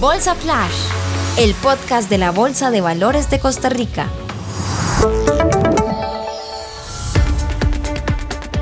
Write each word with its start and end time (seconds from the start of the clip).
Bolsa 0.00 0.34
Flash, 0.34 0.72
el 1.36 1.54
podcast 1.56 2.08
de 2.08 2.16
la 2.16 2.30
Bolsa 2.30 2.70
de 2.70 2.80
Valores 2.80 3.28
de 3.28 3.38
Costa 3.38 3.68
Rica. 3.68 4.08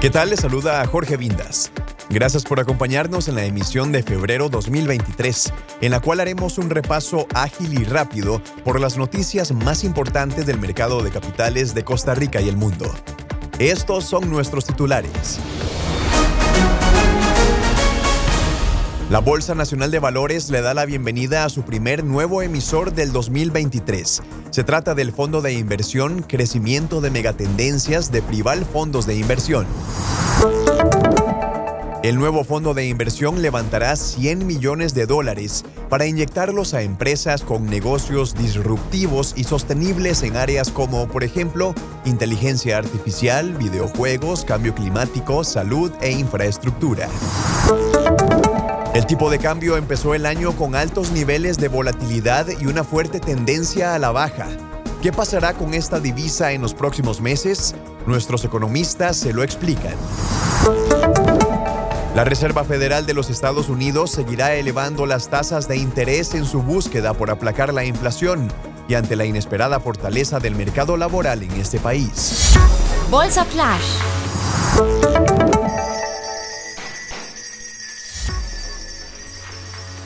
¿Qué 0.01 0.11
tal? 0.11 0.31
Les 0.31 0.41
saluda 0.41 0.81
a 0.81 0.87
Jorge 0.89 1.17
Vindas. 1.17 1.71
Gracias 2.11 2.43
por 2.43 2.59
acompañarnos 2.59 3.29
en 3.29 3.37
la 3.37 3.45
emisión 3.45 3.93
de 3.93 4.03
febrero 4.03 4.49
2023, 4.49 5.53
en 5.81 5.93
la 5.93 6.01
cual 6.01 6.19
haremos 6.19 6.59
un 6.59 6.71
repaso 6.71 7.29
ágil 7.33 7.81
y 7.81 7.85
rápido 7.85 8.43
por 8.65 8.81
las 8.81 8.97
noticias 8.97 9.53
más 9.53 9.85
importantes 9.85 10.45
del 10.45 10.59
mercado 10.59 11.05
de 11.05 11.13
capitales 11.13 11.73
de 11.73 11.85
Costa 11.85 12.17
Rica 12.17 12.41
y 12.41 12.49
el 12.49 12.57
mundo. 12.57 12.93
Estos 13.61 14.03
son 14.03 14.29
nuestros 14.29 14.65
titulares. 14.65 15.39
La 19.11 19.21
Bolsa 19.21 19.55
Nacional 19.55 19.91
de 19.91 20.01
Valores 20.01 20.51
le 20.51 20.61
da 20.61 20.75
la 20.75 20.85
bienvenida 20.85 21.47
a 21.47 21.49
su 21.49 21.63
primer 21.63 22.05
nuevo 22.05 22.43
emisor 22.43 22.93
del 22.93 23.11
2023. 23.11 24.23
Se 24.51 24.65
trata 24.65 24.95
del 24.95 25.13
Fondo 25.13 25.41
de 25.41 25.55
Inversión 25.55 26.21
Crecimiento 26.21 27.01
de 27.01 27.11
Megatendencias 27.11 28.13
de 28.13 28.21
Prival 28.21 28.67
Fondos 28.67 29.07
de 29.07 29.17
Inversión. 29.17 29.67
El 32.03 32.17
nuevo 32.17 32.45
fondo 32.45 32.75
de 32.75 32.87
inversión 32.87 33.41
levantará 33.41 33.97
100 33.97 34.47
millones 34.47 34.93
de 34.93 35.07
dólares 35.07 35.65
para 35.89 36.05
inyectarlos 36.05 36.75
a 36.75 36.83
empresas 36.83 37.43
con 37.43 37.65
negocios 37.65 38.35
disruptivos 38.35 39.33
y 39.39 39.45
sostenibles 39.45 40.23
en 40.23 40.37
áreas 40.37 40.71
como, 40.71 41.09
por 41.09 41.25
ejemplo, 41.25 41.75
inteligencia 42.05 42.77
artificial, 42.77 43.55
videojuegos, 43.55 44.45
cambio 44.45 44.75
climático, 44.75 45.45
salud 45.45 45.91
e 46.03 46.11
infraestructura. 46.11 47.09
El 48.99 49.07
tipo 49.07 49.31
de 49.31 49.39
cambio 49.39 49.77
empezó 49.77 50.17
el 50.17 50.27
año 50.27 50.57
con 50.57 50.75
altos 50.75 51.13
niveles 51.13 51.57
de 51.57 51.69
volatilidad 51.69 52.49
y 52.61 52.67
una 52.67 52.83
fuerte 52.83 53.21
tendencia 53.21 53.95
a 53.95 53.99
la 54.01 54.11
baja. 54.11 54.49
¿Qué 55.01 55.13
pasará 55.13 55.53
con 55.53 55.73
esta 55.73 56.01
divisa 56.01 56.51
en 56.51 56.63
los 56.63 56.75
próximos 56.75 57.21
meses? 57.21 57.77
Nuestros 58.07 58.45
economistas 58.45 59.17
se 59.17 59.33
lo 59.33 59.45
explican. 59.45 59.95
La 62.17 62.25
Reserva 62.25 62.65
Federal 62.65 63.07
de 63.07 63.15
los 63.15 63.31
Estados 63.31 63.69
Unidos 63.69 64.11
seguirá 64.11 64.55
elevando 64.55 65.07
las 65.07 65.29
tasas 65.29 65.69
de 65.69 65.77
interés 65.77 66.35
en 66.35 66.45
su 66.45 66.65
búsqueda 66.65 67.15
por 67.15 67.31
aplacar 67.31 67.73
la 67.73 67.85
inflación 67.85 68.51
y 68.89 68.95
ante 68.95 69.15
la 69.15 69.27
inesperada 69.27 69.79
fortaleza 69.79 70.41
del 70.41 70.57
mercado 70.57 70.97
laboral 70.97 71.45
en 71.45 71.53
este 71.53 71.79
país. 71.79 72.53
Bolsa 73.09 73.45
Flash. 73.45 75.38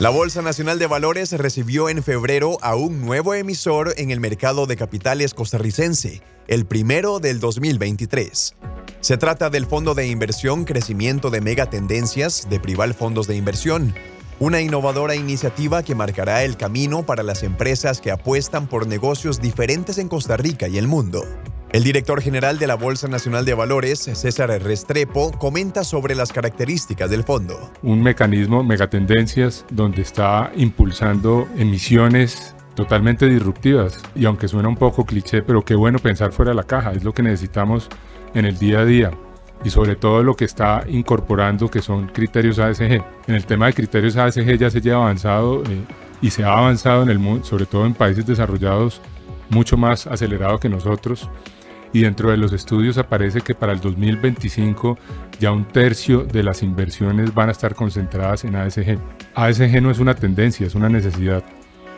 La 0.03 0.09
Bolsa 0.09 0.41
Nacional 0.41 0.79
de 0.79 0.87
Valores 0.87 1.31
recibió 1.31 1.87
en 1.87 2.03
febrero 2.03 2.57
a 2.61 2.75
un 2.75 2.99
nuevo 2.99 3.35
emisor 3.35 3.93
en 3.95 4.11
el 4.11 4.19
mercado 4.19 4.65
de 4.65 4.75
capitales 4.75 5.33
costarricense, 5.33 6.21
el 6.49 6.65
primero 6.65 7.21
del 7.21 7.39
2023. 7.39 8.53
Se 8.99 9.17
trata 9.17 9.49
del 9.49 9.65
Fondo 9.65 9.95
de 9.95 10.07
Inversión 10.07 10.65
Crecimiento 10.65 11.29
de 11.29 11.39
Megatendencias 11.39 12.49
de 12.49 12.59
Prival 12.59 12.93
Fondos 12.95 13.27
de 13.27 13.37
Inversión, 13.37 13.95
una 14.41 14.59
innovadora 14.59 15.15
iniciativa 15.15 15.83
que 15.83 15.95
marcará 15.95 16.43
el 16.43 16.57
camino 16.57 17.05
para 17.05 17.23
las 17.23 17.41
empresas 17.41 18.01
que 18.01 18.11
apuestan 18.11 18.67
por 18.67 18.87
negocios 18.87 19.39
diferentes 19.39 19.99
en 19.99 20.09
Costa 20.09 20.35
Rica 20.35 20.67
y 20.67 20.79
el 20.79 20.89
mundo. 20.89 21.25
El 21.73 21.83
director 21.83 22.21
general 22.21 22.59
de 22.59 22.67
la 22.67 22.75
Bolsa 22.75 23.07
Nacional 23.07 23.45
de 23.45 23.55
Valores, 23.55 23.97
César 23.97 24.47
Restrepo, 24.61 25.31
comenta 25.31 25.83
sobre 25.83 26.13
las 26.13 26.31
características 26.31 27.09
del 27.09 27.23
fondo. 27.23 27.71
Un 27.81 28.03
mecanismo 28.03 28.63
megatendencias 28.63 29.65
donde 29.71 30.03
está 30.03 30.51
impulsando 30.55 31.47
emisiones 31.57 32.55
totalmente 32.75 33.27
disruptivas 33.27 33.99
y 34.13 34.25
aunque 34.25 34.47
suena 34.47 34.69
un 34.69 34.75
poco 34.75 35.03
cliché, 35.03 35.41
pero 35.41 35.65
qué 35.65 35.73
bueno 35.73 35.97
pensar 35.97 36.31
fuera 36.31 36.51
de 36.51 36.57
la 36.57 36.63
caja, 36.63 36.91
es 36.91 37.03
lo 37.03 37.11
que 37.11 37.23
necesitamos 37.23 37.89
en 38.35 38.45
el 38.45 38.59
día 38.59 38.81
a 38.81 38.85
día 38.85 39.11
y 39.63 39.71
sobre 39.71 39.95
todo 39.95 40.21
lo 40.21 40.35
que 40.35 40.45
está 40.45 40.83
incorporando 40.87 41.71
que 41.71 41.81
son 41.81 42.05
criterios 42.09 42.59
ASG. 42.59 43.03
En 43.25 43.33
el 43.33 43.47
tema 43.47 43.65
de 43.65 43.73
criterios 43.73 44.15
ASG 44.15 44.59
ya 44.59 44.69
se 44.69 44.79
lleva 44.79 44.97
avanzado 44.97 45.63
eh, 45.63 45.81
y 46.21 46.29
se 46.29 46.43
ha 46.43 46.55
avanzado 46.55 47.01
en 47.01 47.09
el 47.09 47.17
mundo, 47.17 47.43
sobre 47.43 47.65
todo 47.65 47.87
en 47.87 47.95
países 47.95 48.27
desarrollados 48.27 49.01
mucho 49.49 49.75
más 49.75 50.05
acelerado 50.05 50.59
que 50.59 50.69
nosotros 50.69 51.29
y 51.93 52.01
dentro 52.01 52.31
de 52.31 52.37
los 52.37 52.51
estudios 52.51 52.97
aparece 52.97 53.41
que 53.41 53.55
para 53.55 53.71
el 53.71 53.79
2025 53.79 54.97
ya 55.39 55.51
un 55.51 55.65
tercio 55.65 56.25
de 56.25 56.43
las 56.43 56.63
inversiones 56.63 57.33
van 57.33 57.49
a 57.49 57.51
estar 57.53 57.75
concentradas 57.75 58.43
en 58.43 58.55
ASG. 58.55 58.97
ASG 59.35 59.81
no 59.81 59.91
es 59.91 59.99
una 59.99 60.15
tendencia, 60.15 60.67
es 60.67 60.75
una 60.75 60.89
necesidad. 60.89 61.43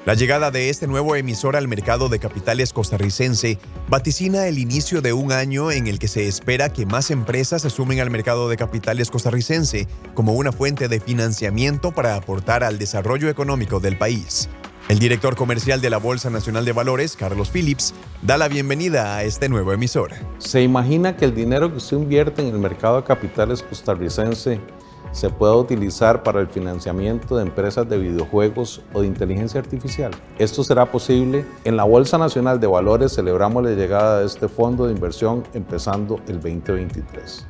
La 0.06 0.14
llegada 0.14 0.52
de 0.52 0.70
este 0.70 0.86
nuevo 0.86 1.16
emisor 1.16 1.56
al 1.56 1.68
mercado 1.68 2.10
de 2.10 2.20
capitales 2.20 2.74
costarricense 2.74 3.58
vaticina 3.90 4.46
el 4.46 4.60
inicio 4.60 5.02
de 5.02 5.14
un 5.14 5.32
año 5.32 5.72
en 5.72 5.88
el 5.88 5.98
que 5.98 6.08
se 6.08 6.28
espera 6.28 6.70
que 6.70 6.86
más 6.86 7.10
empresas 7.10 7.64
se 7.64 7.72
sumen 7.72 8.00
al 8.00 8.12
mercado 8.12 8.48
de 8.48 8.56
capitales 8.56 9.10
costarricense 9.10 9.88
como 10.14 10.34
una 10.34 10.52
fuente 10.52 10.90
de 10.90 11.00
financiamiento 11.00 11.92
para 11.92 12.16
aportar 12.16 12.64
al 12.64 12.78
desarrollo 12.78 13.30
económico 13.30 13.80
del 13.80 13.98
país. 13.98 14.48
El 14.88 15.00
director 15.00 15.36
comercial 15.36 15.82
de 15.82 15.90
la 15.90 15.98
Bolsa 15.98 16.30
Nacional 16.30 16.64
de 16.64 16.72
Valores, 16.72 17.16
Carlos 17.16 17.50
Phillips, 17.50 17.96
da 18.22 18.38
la 18.38 18.48
bienvenida 18.48 19.16
a 19.16 19.24
este 19.24 19.50
nuevo 19.50 19.74
emisor. 19.74 20.12
¿Se 20.38 20.62
imagina 20.62 21.18
que 21.18 21.26
el 21.26 21.34
dinero 21.34 21.72
que 21.72 21.78
usted 21.78 21.98
invierte 21.98 22.44
en 22.44 22.50
el 22.50 22.60
mercado 22.60 22.98
de 22.98 23.04
capitales 23.04 23.64
costarricense 23.64 24.62
se 25.12 25.30
pueda 25.32 25.56
utilizar 25.56 26.22
para 26.22 26.40
el 26.40 26.48
financiamiento 26.48 27.36
de 27.36 27.42
empresas 27.42 27.90
de 27.90 27.98
videojuegos 27.98 28.84
o 28.94 29.02
de 29.02 29.08
inteligencia 29.08 29.60
artificial? 29.60 30.12
Esto 30.38 30.64
será 30.64 30.92
posible. 30.92 31.48
En 31.64 31.78
la 31.78 31.84
Bolsa 31.84 32.20
Nacional 32.20 32.60
de 32.60 32.68
Valores 32.68 33.16
celebramos 33.16 33.64
la 33.64 33.72
llegada 33.72 34.20
de 34.20 34.28
este 34.28 34.48
fondo 34.48 34.86
de 34.86 34.94
inversión 34.94 35.44
empezando 35.56 36.22
el 36.28 36.36
2023. 36.36 37.48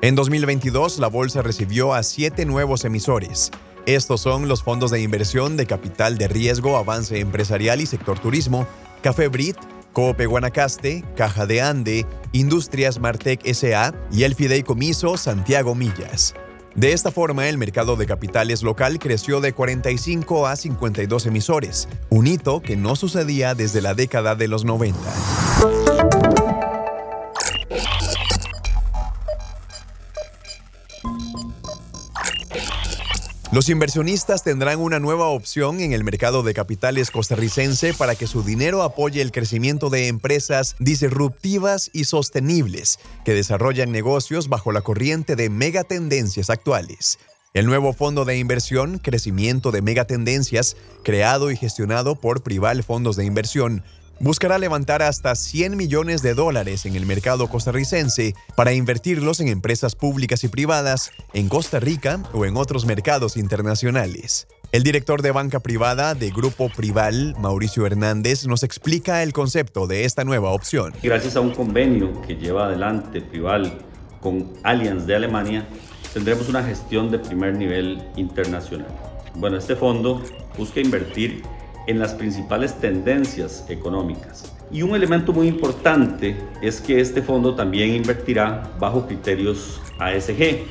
En 0.00 0.14
2022, 0.14 0.98
la 0.98 1.08
bolsa 1.08 1.42
recibió 1.42 1.92
a 1.92 2.02
siete 2.02 2.46
nuevos 2.46 2.86
emisores 2.86 3.50
estos 3.86 4.20
son 4.20 4.48
los 4.48 4.62
fondos 4.62 4.90
de 4.90 5.00
inversión 5.00 5.56
de 5.56 5.66
capital 5.66 6.16
de 6.16 6.28
riesgo, 6.28 6.76
avance 6.76 7.20
empresarial 7.20 7.80
y 7.80 7.86
sector 7.86 8.18
turismo, 8.18 8.66
Café 9.02 9.28
Brit, 9.28 9.56
Coope 9.92 10.26
Guanacaste, 10.26 11.04
Caja 11.16 11.46
de 11.46 11.60
Ande, 11.60 12.06
Industrias 12.32 12.98
Martec 12.98 13.40
SA 13.52 13.94
y 14.10 14.24
el 14.24 14.34
fideicomiso 14.34 15.16
Santiago 15.16 15.74
Millas. 15.74 16.34
De 16.74 16.92
esta 16.92 17.12
forma, 17.12 17.48
el 17.48 17.56
mercado 17.56 17.94
de 17.94 18.06
capitales 18.06 18.62
local 18.64 18.98
creció 18.98 19.40
de 19.40 19.52
45 19.52 20.48
a 20.48 20.56
52 20.56 21.26
emisores, 21.26 21.88
un 22.10 22.26
hito 22.26 22.60
que 22.60 22.76
no 22.76 22.96
sucedía 22.96 23.54
desde 23.54 23.80
la 23.80 23.94
década 23.94 24.34
de 24.34 24.48
los 24.48 24.64
90. 24.64 24.98
Los 33.54 33.68
inversionistas 33.68 34.42
tendrán 34.42 34.80
una 34.80 34.98
nueva 34.98 35.28
opción 35.28 35.78
en 35.78 35.92
el 35.92 36.02
mercado 36.02 36.42
de 36.42 36.54
capitales 36.54 37.12
costarricense 37.12 37.94
para 37.94 38.16
que 38.16 38.26
su 38.26 38.42
dinero 38.42 38.82
apoye 38.82 39.22
el 39.22 39.30
crecimiento 39.30 39.90
de 39.90 40.08
empresas 40.08 40.74
disruptivas 40.80 41.88
y 41.92 42.02
sostenibles 42.02 42.98
que 43.24 43.32
desarrollan 43.32 43.92
negocios 43.92 44.48
bajo 44.48 44.72
la 44.72 44.80
corriente 44.80 45.36
de 45.36 45.50
megatendencias 45.50 46.50
actuales. 46.50 47.20
El 47.52 47.66
nuevo 47.66 47.92
fondo 47.92 48.24
de 48.24 48.38
inversión, 48.38 48.98
Crecimiento 48.98 49.70
de 49.70 49.82
Megatendencias, 49.82 50.76
creado 51.04 51.52
y 51.52 51.56
gestionado 51.56 52.16
por 52.16 52.42
Prival 52.42 52.82
Fondos 52.82 53.14
de 53.14 53.24
Inversión, 53.24 53.84
buscará 54.20 54.58
levantar 54.58 55.02
hasta 55.02 55.34
100 55.34 55.76
millones 55.76 56.22
de 56.22 56.34
dólares 56.34 56.86
en 56.86 56.96
el 56.96 57.06
mercado 57.06 57.48
costarricense 57.48 58.34
para 58.56 58.72
invertirlos 58.72 59.40
en 59.40 59.48
empresas 59.48 59.94
públicas 59.94 60.44
y 60.44 60.48
privadas 60.48 61.10
en 61.32 61.48
Costa 61.48 61.80
Rica 61.80 62.22
o 62.32 62.44
en 62.44 62.56
otros 62.56 62.86
mercados 62.86 63.36
internacionales. 63.36 64.46
El 64.72 64.82
director 64.82 65.22
de 65.22 65.30
banca 65.30 65.60
privada 65.60 66.14
de 66.14 66.30
Grupo 66.30 66.68
Prival, 66.68 67.36
Mauricio 67.38 67.86
Hernández, 67.86 68.46
nos 68.46 68.64
explica 68.64 69.22
el 69.22 69.32
concepto 69.32 69.86
de 69.86 70.04
esta 70.04 70.24
nueva 70.24 70.50
opción. 70.50 70.92
Gracias 71.02 71.36
a 71.36 71.40
un 71.40 71.50
convenio 71.52 72.20
que 72.22 72.34
lleva 72.34 72.66
adelante 72.66 73.20
Prival 73.20 73.78
con 74.20 74.52
Allianz 74.64 75.06
de 75.06 75.14
Alemania, 75.14 75.68
tendremos 76.12 76.48
una 76.48 76.64
gestión 76.64 77.10
de 77.10 77.18
primer 77.18 77.56
nivel 77.56 78.02
internacional. 78.16 78.88
Bueno, 79.36 79.58
este 79.58 79.76
fondo 79.76 80.22
busca 80.56 80.80
invertir 80.80 81.42
en 81.86 81.98
las 81.98 82.14
principales 82.14 82.74
tendencias 82.74 83.64
económicas. 83.68 84.52
Y 84.70 84.82
un 84.82 84.94
elemento 84.94 85.32
muy 85.32 85.48
importante 85.48 86.36
es 86.62 86.80
que 86.80 87.00
este 87.00 87.22
fondo 87.22 87.54
también 87.54 87.94
invertirá 87.94 88.70
bajo 88.78 89.06
criterios 89.06 89.80
ASG 89.98 90.64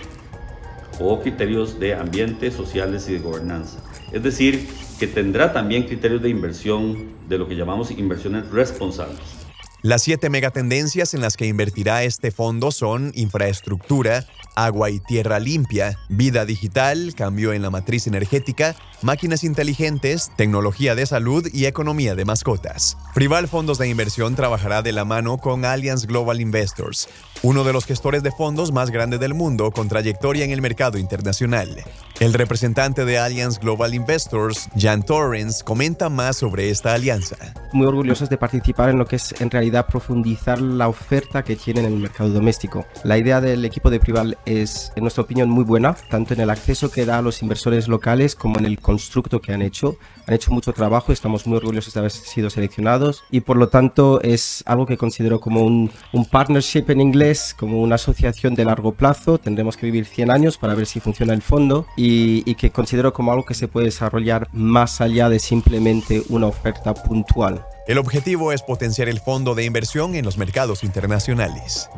o 0.99 1.21
criterios 1.21 1.79
de 1.79 1.95
ambiente, 1.95 2.51
sociales 2.51 3.07
y 3.09 3.13
de 3.13 3.19
gobernanza. 3.19 3.79
Es 4.11 4.23
decir, 4.23 4.67
que 4.99 5.07
tendrá 5.07 5.53
también 5.53 5.83
criterios 5.83 6.21
de 6.21 6.29
inversión 6.29 7.13
de 7.27 7.37
lo 7.37 7.47
que 7.47 7.55
llamamos 7.55 7.91
inversiones 7.91 8.49
responsables. 8.49 9.42
Las 9.85 10.01
siete 10.01 10.29
megatendencias 10.29 11.13
en 11.13 11.19
las 11.19 11.35
que 11.35 11.45
invertirá 11.45 12.03
este 12.03 12.31
fondo 12.31 12.71
son 12.71 13.11
infraestructura, 13.15 14.25
agua 14.55 14.89
y 14.89 15.01
tierra 15.01 15.39
limpia, 15.39 15.99
vida 16.07 16.45
digital, 16.45 17.13
cambio 17.17 17.51
en 17.51 17.61
la 17.61 17.69
matriz 17.69 18.07
energética, 18.07 18.77
máquinas 19.01 19.43
inteligentes, 19.43 20.31
tecnología 20.37 20.95
de 20.95 21.05
salud 21.05 21.49
y 21.51 21.65
economía 21.65 22.15
de 22.15 22.23
mascotas. 22.23 22.95
Prival 23.13 23.49
Fondos 23.49 23.77
de 23.77 23.89
Inversión 23.89 24.35
trabajará 24.35 24.83
de 24.83 24.93
la 24.93 25.03
mano 25.03 25.37
con 25.37 25.65
Allianz 25.65 26.05
Global 26.05 26.39
Investors, 26.39 27.09
uno 27.41 27.65
de 27.65 27.73
los 27.73 27.83
gestores 27.83 28.23
de 28.23 28.31
fondos 28.31 28.71
más 28.71 28.89
grandes 28.89 29.19
del 29.19 29.33
mundo 29.33 29.71
con 29.71 29.89
trayectoria 29.89 30.45
en 30.45 30.51
el 30.51 30.61
mercado 30.61 30.97
internacional. 30.97 31.83
El 32.23 32.33
representante 32.33 33.03
de 33.03 33.17
Allianz 33.17 33.59
Global 33.59 33.93
Investors, 33.93 34.69
Jan 34.77 35.03
Torrens, 35.03 35.61
comenta 35.61 36.07
más 36.07 36.37
sobre 36.37 36.69
esta 36.69 36.93
alianza. 36.93 37.35
Muy 37.73 37.85
orgullosos 37.85 38.29
de 38.29 38.37
participar 38.37 38.87
en 38.87 38.97
lo 38.97 39.05
que 39.05 39.17
es 39.17 39.41
en 39.41 39.51
realidad 39.51 39.87
profundizar 39.87 40.61
la 40.61 40.87
oferta 40.87 41.43
que 41.43 41.57
tienen 41.57 41.83
en 41.83 41.91
el 41.95 41.99
mercado 41.99 42.29
doméstico. 42.29 42.85
La 43.03 43.17
idea 43.17 43.41
del 43.41 43.65
equipo 43.65 43.89
de 43.89 43.99
Prival 43.99 44.37
es, 44.45 44.93
en 44.95 45.03
nuestra 45.03 45.23
opinión, 45.23 45.49
muy 45.49 45.65
buena, 45.65 45.95
tanto 45.95 46.33
en 46.33 46.39
el 46.39 46.49
acceso 46.49 46.89
que 46.89 47.05
da 47.05 47.17
a 47.17 47.21
los 47.21 47.41
inversores 47.41 47.89
locales 47.89 48.35
como 48.35 48.57
en 48.57 48.67
el 48.67 48.79
constructo 48.79 49.41
que 49.41 49.51
han 49.51 49.61
hecho. 49.61 49.97
Han 50.25 50.33
hecho 50.33 50.51
mucho 50.51 50.71
trabajo, 50.71 51.11
estamos 51.11 51.45
muy 51.45 51.57
orgullosos 51.57 51.93
de 51.93 51.99
haber 51.99 52.11
sido 52.11 52.49
seleccionados 52.49 53.23
y 53.29 53.41
por 53.41 53.57
lo 53.57 53.67
tanto 53.67 54.21
es 54.21 54.63
algo 54.65 54.85
que 54.85 54.97
considero 54.97 55.39
como 55.39 55.63
un, 55.63 55.91
un 56.13 56.25
partnership 56.25 56.85
en 56.89 57.01
inglés, 57.01 57.53
como 57.57 57.81
una 57.81 57.95
asociación 57.95 58.55
de 58.55 58.65
largo 58.65 58.93
plazo. 58.93 59.37
Tendremos 59.37 59.75
que 59.75 59.85
vivir 59.85 60.05
100 60.05 60.31
años 60.31 60.57
para 60.57 60.75
ver 60.75 60.85
si 60.85 60.99
funciona 60.99 61.33
el 61.33 61.41
fondo 61.41 61.85
y, 61.97 62.49
y 62.49 62.55
que 62.55 62.71
considero 62.71 63.11
como 63.13 63.31
algo 63.31 63.45
que 63.45 63.53
se 63.53 63.67
puede 63.67 63.87
desarrollar 63.87 64.47
más 64.53 65.01
allá 65.01 65.27
de 65.27 65.39
simplemente 65.39 66.23
una 66.29 66.47
oferta 66.47 66.93
puntual. 66.93 67.65
El 67.85 67.97
objetivo 67.97 68.53
es 68.53 68.61
potenciar 68.61 69.09
el 69.09 69.19
fondo 69.19 69.55
de 69.55 69.65
inversión 69.65 70.15
en 70.15 70.23
los 70.23 70.37
mercados 70.37 70.85
internacionales. 70.85 71.89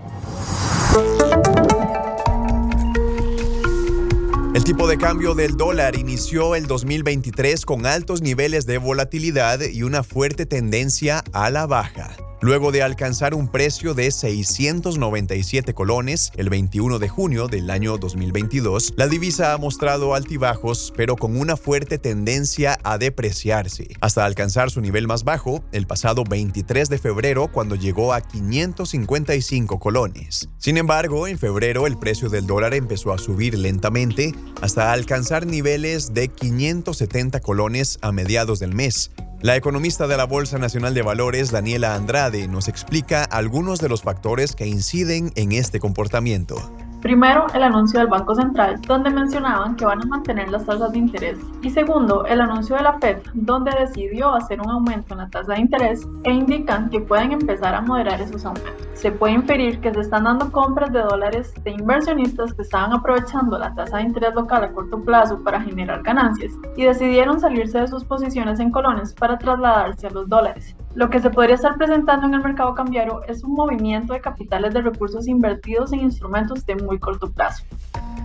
El 4.55 4.63
tipo 4.63 4.87
de 4.87 4.97
cambio 4.97 5.35
del 5.35 5.57
dólar 5.57 5.97
inició 5.97 6.55
el 6.55 6.65
2023 6.65 7.65
con 7.65 7.85
altos 7.85 8.21
niveles 8.21 8.65
de 8.65 8.77
volatilidad 8.77 9.59
y 9.59 9.83
una 9.83 10.01
fuerte 10.01 10.45
tendencia 10.45 11.25
a 11.33 11.49
la 11.49 11.65
baja. 11.65 12.15
Luego 12.45 12.71
de 12.71 12.83
alcanzar 12.83 13.33
un 13.33 13.47
precio 13.47 13.95
de 13.95 14.11
697 14.11 15.73
colones 15.73 16.31
el 16.35 16.51
21 16.51 16.99
de 16.99 17.09
junio 17.09 17.47
del 17.47 17.71
año 17.71 17.97
2022, 17.97 18.93
la 18.97 19.07
divisa 19.07 19.53
ha 19.53 19.57
mostrado 19.57 20.13
altibajos, 20.13 20.93
pero 20.95 21.15
con 21.15 21.37
una 21.37 21.57
fuerte 21.57 21.97
tendencia 21.97 22.77
a 22.83 22.99
depreciarse, 22.99 23.95
hasta 23.99 24.25
alcanzar 24.25 24.69
su 24.69 24.79
nivel 24.79 25.07
más 25.07 25.23
bajo 25.23 25.63
el 25.71 25.87
pasado 25.87 26.23
23 26.23 26.87
de 26.87 26.99
febrero 26.99 27.47
cuando 27.51 27.73
llegó 27.73 28.13
a 28.13 28.21
555 28.21 29.79
colones. 29.79 30.47
Sin 30.59 30.77
embargo, 30.77 31.27
en 31.27 31.39
febrero 31.39 31.87
el 31.87 31.97
precio 31.97 32.29
del 32.29 32.45
dólar 32.45 32.75
empezó 32.75 33.11
a 33.11 33.17
subir 33.17 33.57
lentamente 33.57 34.35
hasta 34.61 34.93
alcanzar 34.93 35.47
niveles 35.47 36.13
de 36.13 36.27
570 36.27 37.39
colones 37.39 37.97
a 38.03 38.11
mediados 38.11 38.59
del 38.59 38.75
mes, 38.75 39.09
la 39.45 39.55
economista 39.55 40.07
de 40.07 40.17
la 40.17 40.25
Bolsa 40.25 40.57
Nacional 40.57 40.95
de 40.95 41.03
Valores, 41.03 41.51
Daniela 41.51 41.93
Andrade, 41.93 42.47
nos 42.47 42.67
explica 42.67 43.23
algunos 43.23 43.79
de 43.79 43.89
los 43.89 44.01
factores 44.01 44.55
que 44.55 44.65
inciden 44.65 45.31
en 45.35 45.51
este 45.51 45.79
comportamiento. 45.79 46.55
Primero, 47.01 47.45
el 47.53 47.63
anuncio 47.63 47.99
del 47.99 48.07
Banco 48.07 48.33
Central, 48.35 48.81
donde 48.81 49.09
mencionaban 49.09 49.75
que 49.75 49.85
van 49.85 50.01
a 50.01 50.05
mantener 50.05 50.49
las 50.49 50.65
tasas 50.65 50.91
de 50.91 50.97
interés. 50.97 51.37
Y 51.61 51.69
segundo, 51.69 52.25
el 52.25 52.41
anuncio 52.41 52.75
de 52.75 52.83
la 52.83 52.99
Fed, 52.99 53.19
donde 53.33 53.71
decidió 53.79 54.33
hacer 54.33 54.59
un 54.59 54.69
aumento 54.69 55.13
en 55.13 55.19
la 55.19 55.29
tasa 55.29 55.53
de 55.53 55.61
interés 55.61 56.07
e 56.23 56.31
indican 56.31 56.89
que 56.89 56.99
pueden 56.99 57.31
empezar 57.31 57.75
a 57.75 57.81
moderar 57.81 58.19
esos 58.21 58.45
aumentos. 58.45 58.87
Se 58.93 59.11
puede 59.11 59.33
inferir 59.33 59.79
que 59.81 59.93
se 59.93 60.01
están 60.01 60.23
dando 60.23 60.51
compras 60.51 60.91
de 60.91 61.01
dólares 61.01 61.53
de 61.63 61.71
inversionistas 61.71 62.53
que 62.53 62.63
estaban 62.63 62.93
aprovechando 62.93 63.57
la 63.57 63.73
tasa 63.75 63.97
de 63.97 64.03
interés 64.03 64.33
local 64.33 64.63
a 64.63 64.71
corto 64.71 64.99
plazo 65.03 65.43
para 65.43 65.61
generar 65.61 66.01
ganancias 66.01 66.53
y 66.75 66.85
decidieron 66.85 67.39
salirse 67.39 67.81
de 67.81 67.87
sus 67.87 68.03
posiciones 68.03 68.59
en 68.59 68.71
colones 68.71 69.13
para 69.13 69.37
trasladarse 69.37 70.07
a 70.07 70.11
los 70.11 70.27
dólares. 70.27 70.75
Lo 70.95 71.09
que 71.09 71.19
se 71.19 71.29
podría 71.29 71.55
estar 71.55 71.77
presentando 71.77 72.25
en 72.25 72.35
el 72.35 72.41
mercado 72.41 72.73
cambiario 72.73 73.21
es 73.27 73.43
un 73.43 73.53
movimiento 73.53 74.13
de 74.13 74.21
capitales 74.21 74.73
de 74.73 74.81
recursos 74.81 75.27
invertidos 75.27 75.91
en 75.91 75.99
instrumentos 75.99 76.65
de 76.65 76.75
muy 76.75 76.99
corto 76.99 77.29
plazo. 77.29 77.65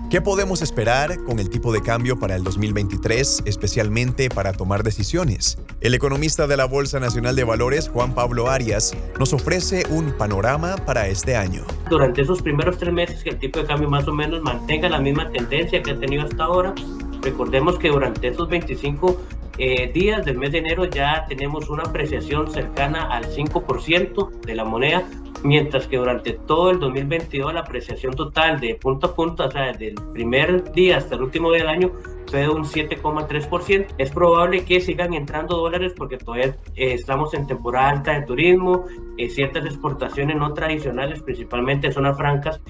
¿Qué 0.09 0.21
podemos 0.21 0.63
esperar 0.63 1.25
con 1.25 1.41
el 1.41 1.51
tipo 1.51 1.73
de 1.73 1.83
cambio 1.83 2.17
para 2.17 2.37
el 2.37 2.45
2023, 2.45 3.43
especialmente 3.45 4.29
para 4.29 4.53
tomar 4.53 4.85
decisiones? 4.85 5.59
El 5.81 5.95
economista 5.95 6.47
de 6.47 6.57
la 6.57 6.65
Bolsa 6.67 7.01
Nacional 7.01 7.35
de 7.35 7.43
Valores, 7.43 7.89
Juan 7.89 8.15
Pablo 8.15 8.49
Arias, 8.49 8.97
nos 9.19 9.33
ofrece 9.33 9.83
un 9.91 10.13
panorama 10.13 10.77
para 10.87 11.09
este 11.09 11.35
año. 11.35 11.65
Durante 11.89 12.23
esos 12.23 12.41
primeros 12.41 12.79
tres 12.79 12.93
meses 12.93 13.25
que 13.25 13.31
el 13.31 13.39
tipo 13.39 13.59
de 13.59 13.67
cambio 13.67 13.91
más 13.91 14.07
o 14.07 14.13
menos 14.13 14.43
mantenga 14.43 14.89
la 14.89 15.01
misma 15.01 15.29
tendencia 15.31 15.83
que 15.83 15.91
ha 15.91 15.99
tenido 15.99 16.23
hasta 16.23 16.45
ahora, 16.45 16.73
recordemos 17.21 17.81
que 17.81 17.89
durante 17.89 18.29
esos 18.29 18.49
25 18.49 19.21
eh, 19.62 19.91
días 19.93 20.25
del 20.25 20.39
mes 20.39 20.53
de 20.53 20.59
enero 20.59 20.87
ya 20.87 21.27
tenemos 21.29 21.69
una 21.69 21.83
apreciación 21.83 22.51
cercana 22.51 23.11
al 23.11 23.27
5% 23.27 24.41
de 24.41 24.55
la 24.55 24.65
moneda, 24.65 25.05
mientras 25.45 25.87
que 25.87 25.99
durante 25.99 26.33
todo 26.33 26.71
el 26.71 26.81
2022 26.81 27.53
la 27.53 27.61
apreciación 27.61 28.15
total 28.15 28.59
de 28.59 28.77
punto 28.77 29.09
a 29.09 29.15
punto, 29.15 29.45
o 29.45 29.51
sea, 29.51 29.67
desde 29.67 29.89
el 29.89 29.97
primer 30.15 30.73
día 30.73 30.97
hasta 30.97 31.15
el 31.15 31.25
último 31.25 31.53
día 31.53 31.61
del 31.61 31.69
año, 31.69 31.93
fue 32.29 32.41
de 32.41 32.49
un 32.49 32.65
7,3%. 32.65 33.87
Es 33.99 34.11
probable 34.11 34.65
que 34.65 34.81
sigan 34.81 35.12
entrando 35.12 35.59
dólares 35.59 35.93
porque 35.95 36.17
todavía 36.17 36.57
eh, 36.77 36.95
estamos 36.95 37.35
en 37.35 37.47
temporada 37.47 37.91
alta 37.91 38.19
de 38.19 38.23
turismo, 38.23 38.87
eh, 39.19 39.29
ciertas 39.29 39.67
exportaciones 39.67 40.37
no 40.37 40.55
tradicionales, 40.55 41.23
principalmente 41.23 41.93
zonas 41.93 42.17
francas, 42.17 42.62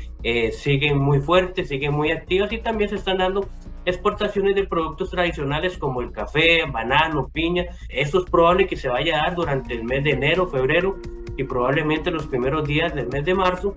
siguen 0.52 0.98
muy 0.98 1.20
fuertes, 1.20 1.68
siguen 1.68 1.94
muy 1.94 2.10
activas 2.10 2.52
y 2.52 2.58
también 2.58 2.90
se 2.90 2.96
están 2.96 3.18
dando 3.18 3.48
exportaciones 3.84 4.54
de 4.54 4.66
productos 4.66 5.10
tradicionales 5.10 5.78
como 5.78 6.00
el 6.00 6.12
café, 6.12 6.64
banano, 6.70 7.28
piña. 7.28 7.66
Esto 7.88 8.24
es 8.24 8.30
probable 8.30 8.66
que 8.66 8.76
se 8.76 8.88
vaya 8.88 9.16
a 9.16 9.26
dar 9.26 9.34
durante 9.34 9.74
el 9.74 9.84
mes 9.84 10.04
de 10.04 10.10
enero, 10.10 10.48
febrero 10.48 10.98
y 11.36 11.44
probablemente 11.44 12.10
los 12.10 12.26
primeros 12.26 12.66
días 12.66 12.94
del 12.94 13.08
mes 13.08 13.24
de 13.24 13.34
marzo. 13.34 13.76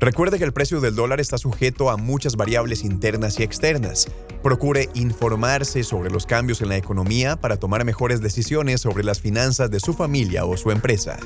Recuerde 0.00 0.38
que 0.38 0.44
el 0.44 0.52
precio 0.52 0.80
del 0.80 0.96
dólar 0.96 1.20
está 1.20 1.38
sujeto 1.38 1.88
a 1.88 1.96
muchas 1.96 2.36
variables 2.36 2.84
internas 2.84 3.38
y 3.40 3.42
externas. 3.42 4.10
Procure 4.42 4.88
informarse 4.94 5.82
sobre 5.82 6.10
los 6.10 6.26
cambios 6.26 6.60
en 6.60 6.68
la 6.68 6.76
economía 6.76 7.36
para 7.36 7.56
tomar 7.56 7.84
mejores 7.84 8.20
decisiones 8.20 8.82
sobre 8.82 9.04
las 9.04 9.20
finanzas 9.20 9.70
de 9.70 9.80
su 9.80 9.94
familia 9.94 10.44
o 10.44 10.56
su 10.56 10.70
empresa. 10.70 11.18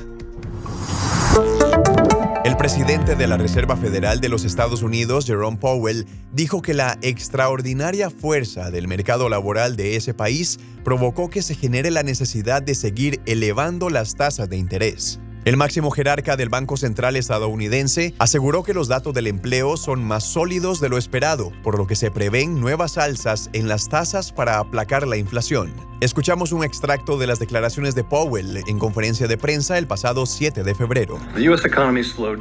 El 2.45 2.55
presidente 2.55 3.17
de 3.17 3.27
la 3.27 3.35
Reserva 3.35 3.75
Federal 3.75 4.21
de 4.21 4.29
los 4.29 4.45
Estados 4.45 4.81
Unidos, 4.81 5.25
Jerome 5.25 5.57
Powell, 5.57 6.05
dijo 6.31 6.61
que 6.61 6.73
la 6.73 6.97
extraordinaria 7.01 8.09
fuerza 8.09 8.71
del 8.71 8.87
mercado 8.87 9.27
laboral 9.27 9.75
de 9.75 9.97
ese 9.97 10.13
país 10.13 10.57
provocó 10.85 11.29
que 11.29 11.41
se 11.41 11.53
genere 11.53 11.91
la 11.91 12.01
necesidad 12.01 12.61
de 12.61 12.75
seguir 12.75 13.19
elevando 13.25 13.89
las 13.89 14.15
tasas 14.15 14.49
de 14.49 14.55
interés. 14.55 15.19
El 15.49 15.57
máximo 15.57 15.89
jerarca 15.89 16.37
del 16.37 16.49
Banco 16.49 16.77
Central 16.77 17.15
estadounidense 17.15 18.13
aseguró 18.19 18.61
que 18.61 18.75
los 18.75 18.87
datos 18.87 19.15
del 19.15 19.25
empleo 19.25 19.77
son 19.77 20.03
más 20.03 20.23
sólidos 20.23 20.79
de 20.79 20.89
lo 20.89 20.99
esperado, 20.99 21.51
por 21.63 21.75
lo 21.75 21.87
que 21.87 21.95
se 21.95 22.11
prevén 22.11 22.59
nuevas 22.59 22.99
alzas 22.99 23.49
en 23.53 23.67
las 23.67 23.89
tasas 23.89 24.31
para 24.31 24.59
aplacar 24.59 25.07
la 25.07 25.17
inflación. 25.17 25.73
Escuchamos 26.01 26.53
un 26.53 26.63
extracto 26.63 27.17
de 27.17 27.27
las 27.27 27.39
declaraciones 27.39 27.93
de 27.93 28.05
Powell 28.05 28.63
en 28.67 28.79
conferencia 28.79 29.27
de 29.27 29.37
prensa 29.37 29.77
el 29.77 29.87
pasado 29.87 30.25
7 30.25 30.63
de 30.63 30.75
febrero. 30.75 31.19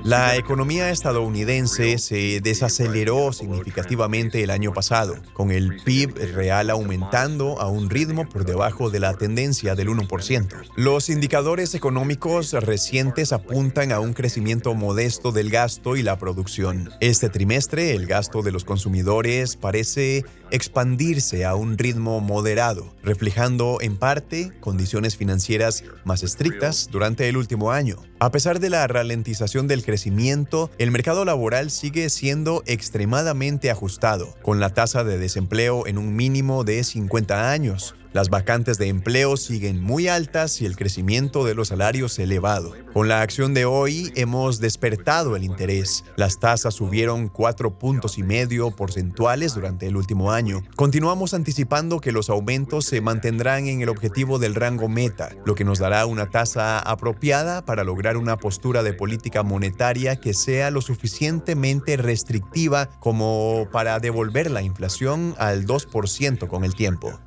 La 0.05 0.37
economía 0.37 0.91
estadounidense 0.91 1.99
se 1.99 2.41
desaceleró 2.41 3.33
significativamente 3.33 4.45
el 4.45 4.50
año 4.50 4.73
pasado, 4.73 5.17
con 5.33 5.50
el 5.50 5.83
PIB 5.83 6.35
real 6.35 6.71
aumentando 6.71 7.61
a 7.61 7.67
un 7.69 7.91
ritmo 7.91 8.29
por 8.29 8.45
debajo 8.45 8.91
de 8.91 9.00
la 9.00 9.15
tendencia 9.15 9.75
del 9.75 9.88
1%. 9.88 10.47
Los 10.77 11.09
indicadores 11.09 11.75
económicos 11.75 12.53
recientes 12.53 12.98
apuntan 13.33 13.93
a 13.93 14.00
un 14.00 14.12
crecimiento 14.12 14.75
modesto 14.75 15.31
del 15.31 15.50
gasto 15.50 15.97
y 15.97 16.02
la 16.02 16.19
producción. 16.19 16.90
Este 17.00 17.28
trimestre, 17.28 17.95
el 17.95 18.07
gasto 18.07 18.43
de 18.43 18.50
los 18.50 18.64
consumidores 18.64 19.57
parece 19.57 20.25
expandirse 20.50 21.45
a 21.45 21.55
un 21.55 21.78
ritmo 21.78 22.21
moderado, 22.21 22.93
reflejando 23.02 23.78
en 23.81 23.97
parte 23.97 24.52
condiciones 24.61 25.17
financieras 25.17 25.85
más 26.05 26.23
estrictas 26.23 26.88
durante 26.90 27.28
el 27.28 27.37
último 27.37 27.71
año. 27.71 27.97
A 28.19 28.31
pesar 28.31 28.59
de 28.59 28.71
la 28.71 28.87
ralentización 28.87 29.69
del 29.69 29.85
crecimiento, 29.85 30.71
el 30.78 30.90
mercado 30.90 31.25
laboral 31.25 31.71
sigue 31.71 32.11
siendo 32.11 32.62
extremadamente 32.67 33.71
ajustado, 33.71 34.35
con 34.43 34.59
la 34.59 34.71
tasa 34.71 35.05
de 35.05 35.19
desempleo 35.19 35.87
en 35.87 35.99
un 35.99 36.17
mínimo 36.17 36.64
de 36.64 36.83
50 36.83 37.50
años, 37.50 37.95
Las 38.15 38.31
vacantes 38.31 38.79
de 38.79 38.88
empleo 38.88 39.37
siguen 39.37 39.83
muy 39.83 40.09
altas 40.09 40.62
y 40.62 40.67
el 40.67 40.77
crecimiento 40.77 41.45
de 41.45 41.55
los 41.55 41.69
salarios 41.69 42.19
elevado. 42.19 42.73
Con 42.95 43.07
la 43.07 43.21
acción 43.21 43.53
de 43.53 43.67
hoy 43.67 44.11
hemos 44.17 44.61
despertado 44.61 45.37
el 45.37 45.45
interés. 45.45 46.05
Las 46.17 46.41
tasas 46.41 46.75
subieron 46.75 47.29
cuatro 47.29 47.79
puntos 47.79 48.17
y 48.17 48.23
medio 48.23 48.71
porcentuales 48.71 49.55
durante 49.55 49.87
el 49.87 49.97
último 49.97 50.33
año. 50.33 50.62
Continuamos 50.75 51.35
anticipando 51.35 52.00
que 52.00 52.11
los 52.11 52.31
aumentos 52.31 52.87
se 52.87 53.03
mantendrán 53.03 53.69
en 53.69 53.83
el 53.83 53.91
objetivo 53.91 54.38
del 54.38 54.55
rango 54.55 54.88
meta, 54.88 55.29
lo 55.45 55.55
que 55.55 55.65
nos 55.65 55.79
dará 55.79 56.07
una 56.07 56.31
tasa 56.31 56.79
apropiada 56.79 57.67
para 57.67 57.85
lograr 57.85 58.17
una 58.17 58.38
postura 58.38 58.83
de 58.83 58.95
política 58.95 59.43
monetaria 59.43 60.17
que 60.17 60.33
sea 60.33 60.71
lo 60.71 60.81
suficientemente 60.81 61.99
restrictiva 61.99 62.88
como 63.00 63.69
para 63.71 63.99
devolver 64.00 64.50
la 64.50 64.62
inflación 64.62 65.35
al 65.38 65.67
2% 65.67 66.49
con 66.49 66.65
el 66.65 66.75
tiempo. 66.75 67.21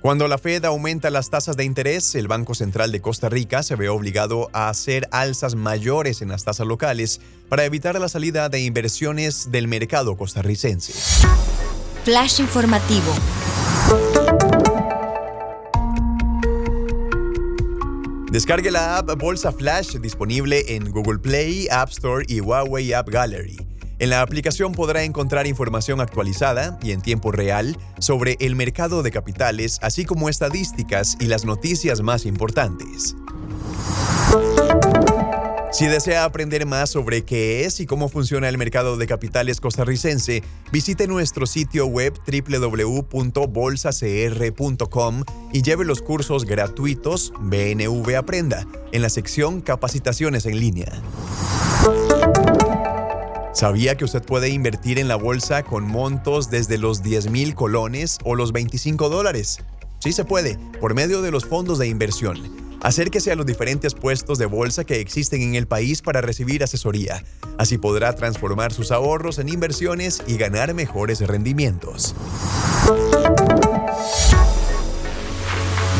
Cuando 0.00 0.26
la 0.26 0.36
Fed 0.36 0.64
aumenta 0.64 1.10
las 1.10 1.30
tasas 1.30 1.56
de 1.56 1.62
interés, 1.62 2.16
el 2.16 2.26
Banco 2.26 2.56
Central 2.56 2.90
de 2.90 3.00
Costa 3.00 3.28
Rica 3.28 3.62
se 3.62 3.76
ve 3.76 3.88
obligado 3.88 4.50
a 4.52 4.68
hacer 4.68 5.06
alzas 5.12 5.54
mayores 5.54 6.22
en 6.22 6.28
las 6.28 6.42
tasas 6.42 6.66
locales 6.66 7.20
para 7.48 7.64
evitar 7.64 7.98
la 8.00 8.08
salida 8.08 8.48
de 8.48 8.60
inversiones 8.62 9.52
del 9.52 9.68
mercado 9.68 10.16
costarricense. 10.16 10.92
Flash 12.04 12.40
informativo. 12.40 13.14
Descargue 18.32 18.72
la 18.72 18.96
app 18.96 19.14
Bolsa 19.18 19.52
Flash 19.52 19.98
disponible 19.98 20.74
en 20.74 20.90
Google 20.90 21.18
Play, 21.18 21.68
App 21.70 21.90
Store 21.90 22.24
y 22.26 22.40
Huawei 22.40 22.92
App 22.92 23.08
Gallery. 23.08 23.71
En 24.02 24.10
la 24.10 24.20
aplicación 24.20 24.72
podrá 24.72 25.04
encontrar 25.04 25.46
información 25.46 26.00
actualizada 26.00 26.76
y 26.82 26.90
en 26.90 27.00
tiempo 27.02 27.30
real 27.30 27.78
sobre 28.00 28.36
el 28.40 28.56
mercado 28.56 29.04
de 29.04 29.12
capitales, 29.12 29.78
así 29.80 30.04
como 30.04 30.28
estadísticas 30.28 31.16
y 31.20 31.26
las 31.26 31.44
noticias 31.44 32.00
más 32.00 32.26
importantes. 32.26 33.14
Si 35.70 35.86
desea 35.86 36.24
aprender 36.24 36.66
más 36.66 36.90
sobre 36.90 37.24
qué 37.24 37.64
es 37.64 37.78
y 37.78 37.86
cómo 37.86 38.08
funciona 38.08 38.48
el 38.48 38.58
mercado 38.58 38.96
de 38.96 39.06
capitales 39.06 39.60
costarricense, 39.60 40.42
visite 40.72 41.06
nuestro 41.06 41.46
sitio 41.46 41.86
web 41.86 42.12
www.bolsacr.com 42.26 45.22
y 45.52 45.62
lleve 45.62 45.84
los 45.84 46.02
cursos 46.02 46.44
gratuitos 46.44 47.32
BNV 47.38 48.16
Aprenda 48.16 48.66
en 48.90 49.00
la 49.00 49.10
sección 49.10 49.60
Capacitaciones 49.60 50.44
en 50.46 50.58
línea. 50.58 50.90
¿Sabía 53.52 53.96
que 53.98 54.06
usted 54.06 54.22
puede 54.22 54.48
invertir 54.48 54.98
en 54.98 55.08
la 55.08 55.16
bolsa 55.16 55.62
con 55.62 55.86
montos 55.86 56.48
desde 56.48 56.78
los 56.78 57.02
10 57.02 57.30
mil 57.30 57.54
colones 57.54 58.18
o 58.24 58.34
los 58.34 58.50
25 58.52 59.10
dólares? 59.10 59.58
Sí 59.98 60.12
se 60.12 60.24
puede, 60.24 60.58
por 60.80 60.94
medio 60.94 61.20
de 61.20 61.30
los 61.30 61.44
fondos 61.44 61.78
de 61.78 61.86
inversión. 61.86 62.38
Acérquese 62.80 63.30
a 63.30 63.36
los 63.36 63.44
diferentes 63.44 63.94
puestos 63.94 64.38
de 64.38 64.46
bolsa 64.46 64.84
que 64.84 65.00
existen 65.00 65.42
en 65.42 65.54
el 65.54 65.66
país 65.66 66.00
para 66.00 66.22
recibir 66.22 66.64
asesoría. 66.64 67.22
Así 67.58 67.76
podrá 67.76 68.14
transformar 68.14 68.72
sus 68.72 68.90
ahorros 68.90 69.38
en 69.38 69.50
inversiones 69.50 70.22
y 70.26 70.38
ganar 70.38 70.72
mejores 70.72 71.20
rendimientos. 71.20 72.14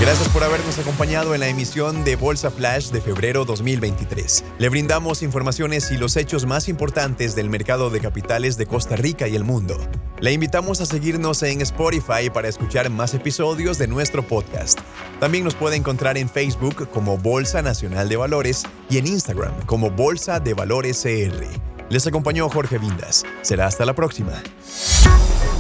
Gracias 0.02 0.28
por 0.30 0.42
habernos 0.42 0.80
acompañado 0.80 1.32
en 1.32 1.38
la 1.38 1.46
emisión 1.46 2.02
de 2.02 2.16
Bolsa 2.16 2.50
Flash 2.50 2.88
de 2.88 3.00
febrero 3.00 3.44
2023. 3.44 4.44
Le 4.58 4.68
brindamos 4.68 5.22
informaciones 5.22 5.92
y 5.92 5.96
los 5.96 6.16
hechos 6.16 6.44
más 6.44 6.68
importantes 6.68 7.36
del 7.36 7.48
mercado 7.48 7.88
de 7.88 8.00
capitales 8.00 8.56
de 8.56 8.66
Costa 8.66 8.96
Rica 8.96 9.28
y 9.28 9.36
el 9.36 9.44
mundo. 9.44 9.78
Le 10.18 10.32
invitamos 10.32 10.80
a 10.80 10.86
seguirnos 10.86 11.44
en 11.44 11.60
Spotify 11.60 12.30
para 12.34 12.48
escuchar 12.48 12.90
más 12.90 13.14
episodios 13.14 13.78
de 13.78 13.86
nuestro 13.86 14.26
podcast. 14.26 14.80
También 15.20 15.44
nos 15.44 15.54
puede 15.54 15.76
encontrar 15.76 16.18
en 16.18 16.28
Facebook 16.28 16.90
como 16.90 17.16
Bolsa 17.16 17.62
Nacional 17.62 18.08
de 18.08 18.16
Valores 18.16 18.64
y 18.90 18.98
en 18.98 19.06
Instagram 19.06 19.54
como 19.66 19.92
Bolsa 19.92 20.40
de 20.40 20.54
Valores 20.54 21.00
CR. 21.00 21.46
Les 21.90 22.04
acompañó 22.08 22.48
Jorge 22.48 22.78
Vindas. 22.78 23.24
Será 23.42 23.68
hasta 23.68 23.84
la 23.84 23.94
próxima. 23.94 24.32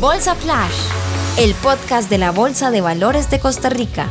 Bolsa 0.00 0.34
Flash, 0.34 0.74
el 1.38 1.54
podcast 1.54 2.10
de 2.10 2.18
la 2.18 2.32
Bolsa 2.32 2.72
de 2.72 2.80
Valores 2.80 3.30
de 3.30 3.38
Costa 3.38 3.68
Rica. 3.68 4.08